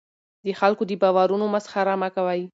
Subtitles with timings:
[0.45, 2.35] د خلکو د باورونو مسخره مه کوه.